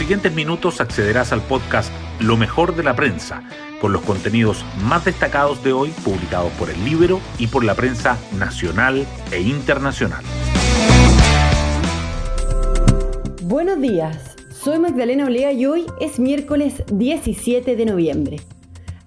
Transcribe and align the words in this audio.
siguientes 0.00 0.32
minutos 0.32 0.80
accederás 0.80 1.30
al 1.30 1.42
podcast 1.42 1.92
Lo 2.20 2.38
mejor 2.38 2.74
de 2.74 2.82
la 2.82 2.96
prensa, 2.96 3.42
con 3.82 3.92
los 3.92 4.00
contenidos 4.00 4.64
más 4.82 5.04
destacados 5.04 5.62
de 5.62 5.74
hoy 5.74 5.90
publicados 6.02 6.50
por 6.52 6.70
el 6.70 6.82
libro 6.86 7.20
y 7.38 7.48
por 7.48 7.64
la 7.64 7.74
prensa 7.74 8.16
nacional 8.38 9.06
e 9.30 9.42
internacional. 9.42 10.24
Buenos 13.42 13.78
días, 13.78 14.36
soy 14.50 14.78
Magdalena 14.78 15.26
Olea 15.26 15.52
y 15.52 15.66
hoy 15.66 15.84
es 16.00 16.18
miércoles 16.18 16.82
17 16.90 17.76
de 17.76 17.84
noviembre. 17.84 18.40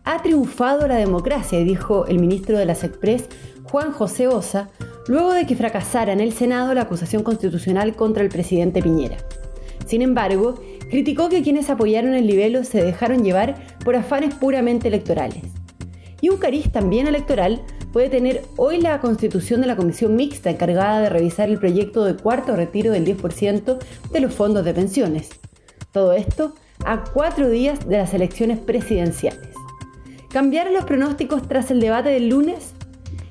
Ha 0.03 0.21
triunfado 0.21 0.87
la 0.87 0.97
democracia, 0.97 1.57
dijo 1.63 2.05
el 2.05 2.19
ministro 2.19 2.59
de 2.59 2.67
las 2.67 2.83
Express, 2.83 3.29
Juan 3.63 3.93
José 3.93 4.27
Osa, 4.27 4.69
luego 5.07 5.33
de 5.33 5.47
que 5.47 5.55
fracasara 5.55 6.13
en 6.13 6.19
el 6.19 6.33
Senado 6.33 6.71
la 6.75 6.81
acusación 6.81 7.23
constitucional 7.23 7.95
contra 7.95 8.21
el 8.21 8.29
presidente 8.29 8.83
Piñera. 8.83 9.17
Sin 9.85 10.01
embargo, 10.01 10.55
criticó 10.93 11.27
que 11.27 11.41
quienes 11.41 11.71
apoyaron 11.71 12.13
el 12.13 12.27
libelo 12.27 12.63
se 12.63 12.83
dejaron 12.83 13.23
llevar 13.23 13.55
por 13.83 13.95
afanes 13.95 14.35
puramente 14.35 14.89
electorales. 14.89 15.41
Y 16.21 16.29
un 16.29 16.37
cariz 16.37 16.71
también 16.71 17.07
electoral 17.07 17.63
puede 17.91 18.09
tener 18.09 18.43
hoy 18.57 18.79
la 18.79 19.01
constitución 19.01 19.61
de 19.61 19.65
la 19.65 19.75
comisión 19.75 20.15
mixta 20.15 20.51
encargada 20.51 21.01
de 21.01 21.09
revisar 21.09 21.49
el 21.49 21.57
proyecto 21.57 22.05
de 22.05 22.15
cuarto 22.15 22.55
retiro 22.55 22.91
del 22.91 23.07
10% 23.07 23.79
de 24.11 24.19
los 24.19 24.35
fondos 24.35 24.63
de 24.65 24.73
pensiones. 24.75 25.31
Todo 25.91 26.13
esto 26.13 26.53
a 26.85 27.03
cuatro 27.03 27.49
días 27.49 27.87
de 27.89 27.97
las 27.97 28.13
elecciones 28.13 28.59
presidenciales. 28.59 29.49
¿Cambiaron 30.29 30.73
los 30.73 30.85
pronósticos 30.85 31.47
tras 31.47 31.71
el 31.71 31.79
debate 31.79 32.09
del 32.09 32.29
lunes? 32.29 32.73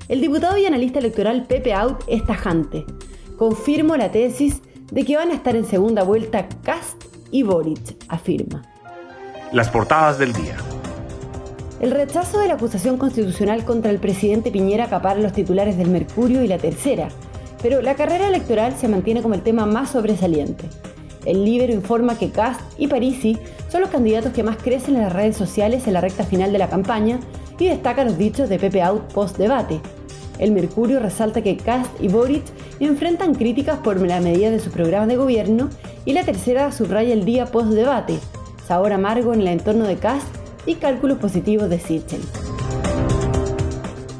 El 0.09 0.19
diputado 0.19 0.57
y 0.57 0.65
analista 0.65 0.99
electoral 0.99 1.45
Pepe 1.47 1.71
Out 1.71 2.03
es 2.07 2.25
tajante. 2.25 2.83
Confirmo 3.37 3.95
la 3.95 4.11
tesis 4.11 4.61
de 4.91 5.05
que 5.05 5.15
van 5.15 5.31
a 5.31 5.35
estar 5.35 5.55
en 5.55 5.63
segunda 5.63 6.03
vuelta 6.03 6.49
Cast 6.61 7.12
y 7.33 7.41
Boric, 7.41 7.95
afirma. 8.07 8.61
Las 9.51 9.69
portadas 9.69 10.19
del 10.19 10.31
día. 10.33 10.55
El 11.81 11.89
rechazo 11.89 12.39
de 12.39 12.47
la 12.47 12.53
acusación 12.53 12.97
constitucional 12.97 13.65
contra 13.65 13.89
el 13.91 13.97
presidente 13.97 14.51
Piñera 14.51 14.85
acapara 14.85 15.19
los 15.19 15.33
titulares 15.33 15.75
del 15.75 15.89
Mercurio 15.89 16.43
y 16.43 16.47
la 16.47 16.59
Tercera, 16.59 17.09
pero 17.61 17.81
la 17.81 17.95
carrera 17.95 18.27
electoral 18.27 18.75
se 18.77 18.87
mantiene 18.87 19.23
como 19.23 19.33
el 19.33 19.41
tema 19.41 19.65
más 19.65 19.89
sobresaliente. 19.89 20.65
El 21.25 21.43
Libero 21.43 21.73
informa 21.73 22.19
que 22.19 22.29
Cast 22.29 22.61
y 22.77 22.87
Parisi 22.87 23.37
son 23.67 23.81
los 23.81 23.89
candidatos 23.89 24.31
que 24.31 24.43
más 24.43 24.57
crecen 24.57 24.95
en 24.95 25.01
las 25.01 25.13
redes 25.13 25.35
sociales 25.35 25.87
en 25.87 25.93
la 25.93 26.01
recta 26.01 26.25
final 26.25 26.51
de 26.51 26.59
la 26.59 26.69
campaña 26.69 27.19
y 27.57 27.65
destaca 27.65 28.05
los 28.05 28.17
dichos 28.17 28.47
de 28.47 28.59
Pepe 28.59 28.83
Out 28.83 29.11
post 29.11 29.37
debate. 29.37 29.81
El 30.37 30.51
Mercurio 30.51 30.99
resalta 30.99 31.41
que 31.41 31.57
Cast 31.57 31.89
y 31.99 32.09
Boric 32.09 32.43
enfrentan 32.79 33.33
críticas 33.33 33.79
por 33.79 33.99
la 33.99 34.19
medida 34.19 34.51
de 34.51 34.59
sus 34.59 34.71
programas 34.71 35.07
de 35.07 35.15
gobierno 35.15 35.69
y 36.05 36.13
la 36.13 36.23
tercera 36.23 36.71
subraya 36.71 37.13
el 37.13 37.25
día 37.25 37.45
post 37.45 37.69
debate, 37.69 38.19
sabor 38.67 38.93
amargo 38.93 39.33
en 39.33 39.41
el 39.41 39.47
entorno 39.47 39.85
de 39.85 39.97
Cast 39.97 40.27
y 40.65 40.75
cálculos 40.75 41.17
positivos 41.17 41.69
de 41.69 41.79
Sichel. 41.79 42.21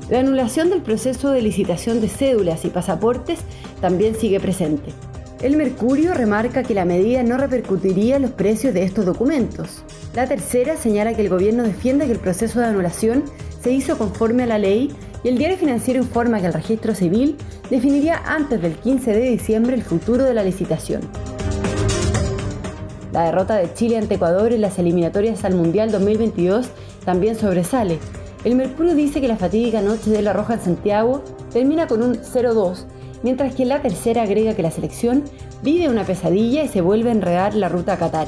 La 0.09 0.20
anulación 0.20 0.70
del 0.70 0.81
proceso 0.81 1.31
de 1.31 1.42
licitación 1.42 2.02
de 2.02 2.09
cédulas 2.09 2.66
y 2.66 2.70
pasaportes 2.70 3.39
también 3.81 4.16
sigue 4.16 4.39
presente. 4.39 4.92
El 5.42 5.58
Mercurio 5.58 6.14
remarca 6.14 6.64
que 6.64 6.73
la 6.73 6.86
medida 6.86 7.23
no 7.23 7.38
repercutiría 7.38 8.16
en 8.16 8.22
los 8.22 8.31
precios 8.31 8.73
de 8.73 8.84
estos 8.84 9.06
documentos. 9.06 9.84
La 10.14 10.28
tercera 10.28 10.78
señala 10.78 11.14
que 11.16 11.22
el 11.22 11.30
gobierno 11.30 11.64
defiende 11.64 12.06
que 12.06 12.14
el 12.14 12.20
proceso 12.20 12.59
de 12.59 12.67
anulación 12.67 13.23
se 13.61 13.72
hizo 13.72 13.98
conforme 13.98 14.44
a 14.44 14.48
la 14.48 14.58
ley 14.58 14.95
y 15.23 15.30
el 15.30 15.38
diario 15.38 15.58
financiero 15.58 16.00
informa 16.00 16.39
que 16.39 16.48
el 16.48 16.54
registro 16.54 16.94
civil 16.95 17.36
definiría 17.70 18.22
antes 18.26 18.61
del 18.61 18.76
15 18.76 19.11
de 19.11 19.30
diciembre 19.31 19.76
el 19.76 19.84
futuro 19.84 20.23
de 20.23 20.34
la 20.34 20.44
licitación. 20.44 21.02
La 23.14 23.25
derrota 23.25 23.58
de 23.58 23.72
Chile 23.75 24.00
ante 24.00 24.16
Ecuador 24.16 24.53
en 24.53 24.61
las 24.61 24.80
eliminatorias 24.80 25.45
al 25.45 25.53
Mundial 25.53 25.92
2022 25.92 26.66
también 27.06 27.36
sobresale. 27.36 27.99
El 28.43 28.55
Mercurio 28.55 28.95
dice 28.95 29.21
que 29.21 29.27
la 29.27 29.38
fatídica 29.38 29.83
noche 29.83 30.10
de 30.10 30.23
La 30.23 30.33
Roja 30.33 30.55
en 30.55 30.61
Santiago 30.61 31.23
termina 31.52 31.86
con 31.86 32.02
un 32.02 32.15
0-2, 32.15 32.86
mientras 33.21 33.54
que 33.54 33.65
la 33.65 33.83
tercera 33.83 34.23
agrega 34.23 34.55
que 34.55 34.64
la 34.64 34.71
selección 34.71 35.26
vive 35.61 35.89
una 35.89 36.05
pesadilla 36.05 36.64
y 36.64 36.70
se 36.70 36.82
vuelve 36.82 37.10
a 37.10 37.14
enredar 37.14 37.54
la 37.54 37.70
ruta 37.70 37.93
a 37.93 37.98
Qatar. 37.98 38.27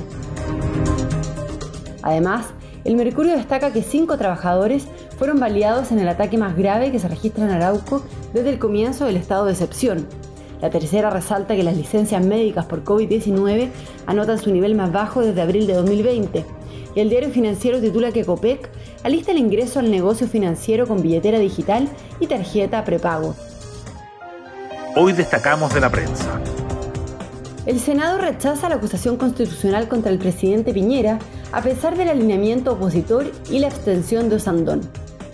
Además, 2.04 2.46
el 2.84 2.96
Mercurio 2.96 3.36
destaca 3.36 3.74
que 3.74 3.82
cinco 3.82 4.20
trabajadores 4.20 4.86
fueron 5.18 5.40
baleados 5.40 5.92
en 5.92 5.98
el 5.98 6.10
ataque 6.10 6.38
más 6.38 6.56
grave 6.56 6.92
que 6.92 7.00
se 7.00 7.08
registra 7.08 7.44
en 7.44 7.50
Arauco 7.50 8.04
desde 8.36 8.52
el 8.52 8.60
comienzo 8.60 9.06
del 9.06 9.18
estado 9.18 9.46
de 9.46 9.54
excepción, 9.54 10.06
la 10.66 10.72
tercera 10.72 11.12
resalta 11.12 11.56
que 11.56 11.62
las 11.62 11.78
licencias 11.78 12.26
médicas 12.26 12.66
por 12.66 12.84
COVID-19 12.84 13.70
anotan 14.08 14.40
su 14.40 14.52
nivel 14.52 14.74
más 14.74 14.92
bajo 14.92 15.22
desde 15.22 15.40
abril 15.40 15.68
de 15.68 15.76
2020. 15.76 16.44
Y 16.96 17.00
el 17.00 17.10
diario 17.12 17.30
financiero 17.30 17.80
titula 17.80 18.12
que 18.12 18.26
COPEC 18.26 18.68
alista 19.04 19.32
el 19.32 19.38
ingreso 19.38 19.78
al 19.78 19.92
negocio 19.92 20.28
financiero 20.28 20.88
con 20.88 21.04
billetera 21.04 21.38
digital 21.38 21.88
y 22.20 22.26
tarjeta 22.26 22.84
prepago. 22.84 23.36
Hoy 24.96 25.14
destacamos 25.14 25.72
de 25.72 25.82
la 25.82 25.92
prensa. 25.92 26.42
El 27.68 27.80
Senado 27.80 28.18
rechaza 28.18 28.68
la 28.68 28.76
acusación 28.76 29.18
constitucional 29.18 29.88
contra 29.88 30.12
el 30.12 30.18
presidente 30.18 30.74
Piñera 30.74 31.20
a 31.52 31.62
pesar 31.62 31.96
del 31.96 32.10
alineamiento 32.10 32.74
opositor 32.74 33.32
y 33.52 33.60
la 33.60 33.68
abstención 33.68 34.30
de 34.30 34.38
Osandón. 34.38 34.82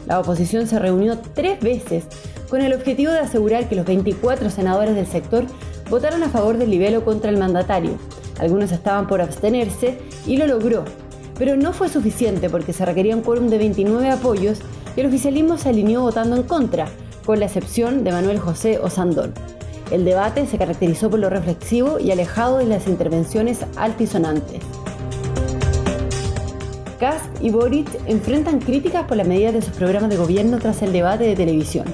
La 0.07 0.19
oposición 0.19 0.67
se 0.67 0.77
reunió 0.77 1.19
tres 1.33 1.57
veces 1.61 2.03
con 2.51 2.61
el 2.61 2.73
objetivo 2.73 3.13
de 3.13 3.19
asegurar 3.19 3.69
que 3.69 3.77
los 3.77 3.85
24 3.85 4.49
senadores 4.49 4.93
del 4.93 5.07
sector 5.07 5.45
votaron 5.89 6.21
a 6.21 6.27
favor 6.27 6.57
del 6.57 6.69
libelo 6.69 7.05
contra 7.05 7.31
el 7.31 7.37
mandatario. 7.37 7.91
Algunos 8.39 8.73
estaban 8.73 9.07
por 9.07 9.21
abstenerse 9.21 9.97
y 10.27 10.35
lo 10.35 10.45
logró, 10.47 10.83
pero 11.39 11.55
no 11.55 11.71
fue 11.71 11.87
suficiente 11.87 12.49
porque 12.49 12.73
se 12.73 12.85
requería 12.85 13.15
un 13.15 13.21
quórum 13.21 13.47
de 13.47 13.57
29 13.57 14.09
apoyos 14.09 14.59
y 14.97 14.99
el 14.99 15.07
oficialismo 15.07 15.57
se 15.57 15.69
alineó 15.69 16.01
votando 16.01 16.35
en 16.35 16.43
contra, 16.43 16.89
con 17.25 17.39
la 17.39 17.45
excepción 17.45 18.03
de 18.03 18.11
Manuel 18.11 18.39
José 18.39 18.79
Osandón. 18.79 19.33
El 19.89 20.03
debate 20.03 20.45
se 20.45 20.57
caracterizó 20.57 21.09
por 21.09 21.19
lo 21.19 21.29
reflexivo 21.29 21.99
y 21.99 22.11
alejado 22.11 22.57
de 22.57 22.65
las 22.65 22.85
intervenciones 22.87 23.59
altisonantes. 23.77 24.61
Kass 26.99 27.21
y 27.39 27.49
Boric 27.49 27.87
enfrentan 28.07 28.59
críticas 28.59 29.05
por 29.05 29.15
la 29.15 29.23
medida 29.23 29.53
de 29.53 29.61
sus 29.61 29.73
programas 29.73 30.09
de 30.09 30.17
gobierno 30.17 30.59
tras 30.59 30.81
el 30.81 30.91
debate 30.91 31.23
de 31.23 31.35
televisión. 31.37 31.85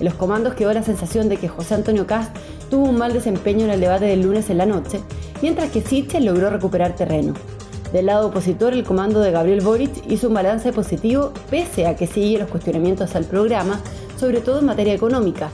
En 0.00 0.06
los 0.06 0.14
comandos 0.14 0.54
quedó 0.54 0.72
la 0.72 0.82
sensación 0.82 1.28
de 1.28 1.36
que 1.36 1.48
José 1.48 1.74
Antonio 1.74 2.06
Cast 2.06 2.34
tuvo 2.70 2.88
un 2.88 2.96
mal 2.96 3.12
desempeño 3.12 3.66
en 3.66 3.70
el 3.70 3.80
debate 3.80 4.06
del 4.06 4.22
lunes 4.22 4.48
en 4.48 4.56
la 4.56 4.64
noche, 4.64 5.02
mientras 5.42 5.70
que 5.70 5.82
Sichel 5.82 6.24
logró 6.24 6.48
recuperar 6.48 6.96
terreno. 6.96 7.34
Del 7.92 8.06
lado 8.06 8.28
opositor, 8.28 8.72
el 8.72 8.82
comando 8.82 9.20
de 9.20 9.30
Gabriel 9.30 9.60
Boric 9.60 9.90
hizo 10.08 10.28
un 10.28 10.34
balance 10.34 10.72
positivo 10.72 11.32
pese 11.50 11.86
a 11.86 11.96
que 11.96 12.06
sigue 12.06 12.38
los 12.38 12.48
cuestionamientos 12.48 13.14
al 13.14 13.26
programa, 13.26 13.78
sobre 14.18 14.40
todo 14.40 14.60
en 14.60 14.66
materia 14.66 14.94
económica. 14.94 15.50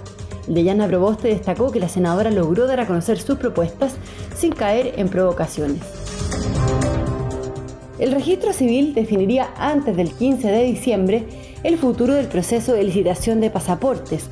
El 0.47 0.55
de 0.55 0.63
Yana 0.63 0.87
Proboste 0.87 1.27
destacó 1.27 1.73
que 1.73 1.81
la 1.81 1.89
senadora 1.89 2.31
logró 2.31 2.69
dar 2.69 2.79
a 2.79 2.87
conocer 2.87 3.19
sus 3.19 3.39
propuestas 3.39 3.95
sin 4.37 4.53
caer 4.53 4.95
en 4.97 5.09
provocaciones. 5.09 5.81
El 7.99 8.13
registro 8.13 8.53
civil 8.53 8.95
definiría 8.95 9.49
antes 9.57 9.97
del 9.97 10.13
15 10.13 10.47
de 10.47 10.63
diciembre 10.63 11.27
el 11.63 11.79
futuro 11.79 12.15
del 12.15 12.27
proceso 12.27 12.73
de 12.73 12.85
licitación 12.85 13.41
de 13.41 13.51
pasaportes, 13.51 14.29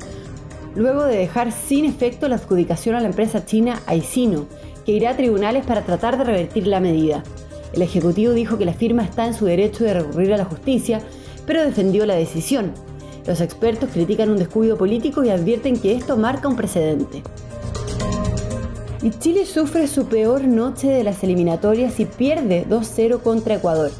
luego 0.75 1.05
de 1.05 1.17
dejar 1.17 1.51
sin 1.51 1.85
efecto 1.85 2.27
la 2.27 2.35
adjudicación 2.35 2.95
a 2.95 2.99
la 2.99 3.07
empresa 3.07 3.45
china 3.45 3.81
Aicino, 3.87 4.45
que 4.85 4.91
irá 4.91 5.11
a 5.11 5.17
tribunales 5.17 5.65
para 5.65 5.83
tratar 5.83 6.17
de 6.17 6.23
revertir 6.23 6.67
la 6.67 6.79
medida. 6.79 7.23
El 7.73 7.81
Ejecutivo 7.81 8.33
dijo 8.33 8.57
que 8.57 8.65
la 8.65 8.73
firma 8.73 9.03
está 9.03 9.25
en 9.25 9.33
su 9.33 9.45
derecho 9.45 9.83
de 9.83 9.95
recurrir 9.95 10.33
a 10.33 10.37
la 10.37 10.45
justicia, 10.45 11.01
pero 11.45 11.63
defendió 11.63 12.05
la 12.05 12.15
decisión. 12.15 12.71
Los 13.25 13.41
expertos 13.41 13.89
critican 13.91 14.29
un 14.29 14.37
descuido 14.37 14.77
político 14.77 15.23
y 15.23 15.29
advierten 15.29 15.79
que 15.79 15.95
esto 15.95 16.15
marca 16.15 16.47
un 16.47 16.55
precedente. 16.55 17.23
Y 19.01 19.09
Chile 19.11 19.45
sufre 19.45 19.87
su 19.87 20.05
peor 20.05 20.45
noche 20.45 20.87
de 20.87 21.03
las 21.03 21.23
eliminatorias 21.23 21.99
y 21.99 22.05
pierde 22.05 22.65
2-0 22.67 23.21
contra 23.21 23.55
Ecuador. 23.55 23.91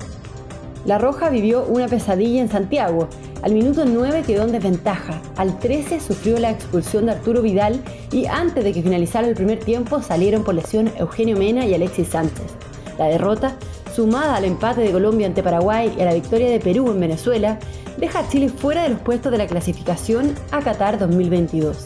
La 0.85 0.99
Roja 0.99 1.29
vivió 1.29 1.65
una 1.65 1.87
pesadilla 1.87 2.39
en 2.41 2.49
Santiago. 2.49 3.09
Al 3.41 3.53
minuto 3.53 3.85
9 3.85 4.21
quedó 4.21 4.43
en 4.43 4.51
desventaja. 4.51 5.19
Al 5.35 5.57
13 5.57 5.99
sufrió 5.99 6.37
la 6.37 6.51
expulsión 6.51 7.07
de 7.07 7.13
Arturo 7.13 7.41
Vidal 7.41 7.83
y 8.11 8.27
antes 8.27 8.63
de 8.63 8.71
que 8.71 8.83
finalizara 8.83 9.27
el 9.27 9.33
primer 9.33 9.59
tiempo 9.59 10.03
salieron 10.03 10.43
por 10.43 10.53
lesión 10.53 10.91
Eugenio 10.97 11.37
Mena 11.37 11.65
y 11.65 11.73
Alexis 11.73 12.09
Sánchez. 12.09 12.53
La 12.99 13.05
derrota, 13.05 13.55
sumada 13.95 14.35
al 14.35 14.45
empate 14.45 14.81
de 14.81 14.91
Colombia 14.91 15.25
ante 15.25 15.41
Paraguay 15.41 15.91
y 15.97 16.01
a 16.01 16.05
la 16.05 16.13
victoria 16.13 16.51
de 16.51 16.59
Perú 16.59 16.91
en 16.91 16.99
Venezuela, 16.99 17.57
deja 17.97 18.19
a 18.19 18.29
Chile 18.29 18.49
fuera 18.49 18.83
de 18.83 18.89
los 18.89 18.99
puestos 18.99 19.31
de 19.31 19.39
la 19.39 19.47
clasificación 19.47 20.35
a 20.51 20.61
Qatar 20.61 20.99
2022. 20.99 21.83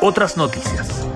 Otras 0.00 0.36
noticias. 0.36 1.06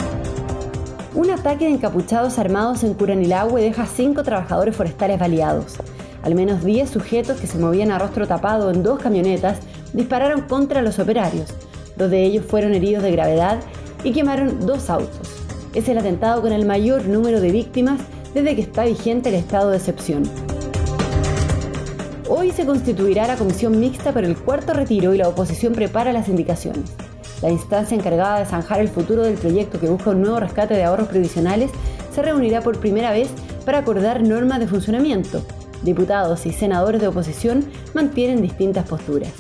Un 1.15 1.31
ataque 1.31 1.65
de 1.65 1.71
encapuchados 1.71 2.39
armados 2.39 2.85
en 2.85 2.93
Curanilagüe 2.93 3.63
deja 3.63 3.87
cinco 3.87 4.23
trabajadores 4.23 4.77
forestales 4.77 5.19
baleados. 5.19 5.77
Al 6.23 6.35
menos 6.35 6.63
10 6.63 6.91
sujetos 6.91 7.41
que 7.41 7.47
se 7.47 7.59
movían 7.59 7.91
a 7.91 7.99
rostro 7.99 8.27
tapado 8.27 8.71
en 8.71 8.83
dos 8.83 9.01
camionetas 9.01 9.59
dispararon 9.95 10.43
contra 10.43 10.83
los 10.83 10.99
operarios. 10.99 11.49
Dos 11.97 12.11
de 12.11 12.25
ellos 12.25 12.45
fueron 12.45 12.75
heridos 12.75 13.03
de 13.03 13.13
gravedad 13.13 13.59
y 14.05 14.13
quemaron 14.13 14.67
dos 14.67 14.91
autos. 14.91 15.31
Es 15.75 15.89
el 15.89 15.97
atentado 15.97 16.43
con 16.43 16.53
el 16.53 16.67
mayor 16.67 17.07
número 17.07 17.41
de 17.41 17.53
víctimas 17.53 18.01
desde 18.35 18.55
que 18.55 18.63
está 18.63 18.85
vigente 18.85 19.31
el 19.31 19.37
estado 19.37 19.71
de 19.71 19.79
excepción. 19.79 20.25
Hoy 22.29 22.53
se 22.53 22.67
constituirá 22.67 23.27
la 23.27 23.37
comisión 23.37 23.81
mixta 23.81 24.13
para 24.13 24.27
el 24.27 24.37
cuarto 24.37 24.75
retiro 24.75 25.15
y 25.15 25.19
la 25.19 25.29
oposición 25.29 25.73
prepara 25.73 26.13
las 26.13 26.29
indicaciones. 26.29 27.08
La 27.43 27.51
instancia 27.51 27.97
encargada 27.97 28.41
de 28.41 28.47
zanjar 28.47 28.81
el 28.81 28.89
futuro 28.89 29.23
del 29.23 29.35
proyecto 29.35 29.79
que 29.79 29.89
busca 29.89 30.11
un 30.11 30.23
nuevo 30.23 30.41
rescate 30.41 30.75
de 30.75 30.85
ahorros 30.85 31.09
previsionales 31.09 31.71
se 32.13 32.23
reunirá 32.23 32.63
por 32.63 32.81
primera 32.81 33.13
vez 33.13 33.29
para 33.65 33.79
acordar 33.79 34.23
normas 34.23 34.59
de 34.59 34.67
funcionamiento. 34.67 35.43
Diputados 35.83 36.47
y 36.47 36.53
senadores 36.53 37.01
de 37.01 37.09
oposición 37.09 37.65
mantienen 37.95 38.43
distintas 38.43 38.89
posturas. 38.89 39.33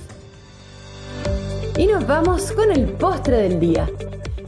Y 1.76 1.86
nos 1.86 2.06
vamos 2.06 2.52
con 2.52 2.70
el 2.70 2.86
postre 2.86 3.36
del 3.36 3.58
día. 3.58 3.88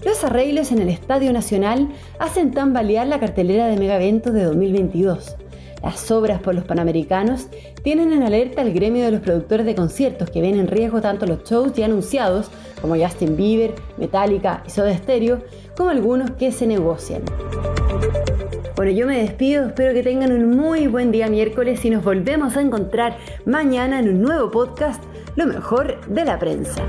Los 0.05 0.23
arreglos 0.25 0.70
en 0.73 0.81
el 0.81 0.88
Estadio 0.88 1.32
Nacional 1.32 1.88
hacen 2.19 2.52
tambalear 2.52 3.06
la 3.06 3.20
cartelera 3.20 3.67
de 3.67 3.76
megaventos 3.76 4.32
de 4.32 4.44
2022. 4.44 5.37
Las 5.82 6.11
obras 6.11 6.41
por 6.41 6.55
los 6.55 6.65
Panamericanos 6.65 7.49
tienen 7.82 8.12
en 8.12 8.23
alerta 8.23 8.61
al 8.61 8.73
gremio 8.73 9.05
de 9.05 9.12
los 9.12 9.21
productores 9.21 9.65
de 9.67 9.75
conciertos 9.75 10.31
que 10.31 10.41
ven 10.43 10.59
en 10.59 10.69
riesgo 10.69 11.00
tanto 11.00 11.27
los 11.27 11.44
shows 11.44 11.73
ya 11.73 11.87
anunciados, 11.87 12.50
como 12.81 12.97
Justin 12.97 13.37
Bieber, 13.37 13.75
Metallica 13.97 14.62
y 14.67 14.71
Soda 14.71 14.97
Stereo, 14.97 15.43
como 15.77 15.91
algunos 15.91 16.32
que 16.32 16.53
se 16.53 16.67
negocian. 16.67 17.23
Bueno, 18.77 18.93
yo 18.93 19.06
me 19.06 19.19
despido, 19.19 19.67
espero 19.67 19.93
que 19.93 20.03
tengan 20.03 20.32
un 20.32 20.56
muy 20.56 20.87
buen 20.87 21.12
día 21.12 21.29
miércoles 21.29 21.85
y 21.85 21.91
nos 21.91 22.03
volvemos 22.03 22.56
a 22.56 22.62
encontrar 22.62 23.19
mañana 23.44 24.00
en 24.00 24.09
un 24.09 24.23
nuevo 24.23 24.50
podcast, 24.50 25.03
Lo 25.37 25.47
mejor 25.47 26.00
de 26.06 26.25
la 26.25 26.38
prensa. 26.38 26.83